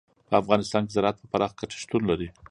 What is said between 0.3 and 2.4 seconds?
افغانستان کې زراعت په پراخه کچه شتون لري.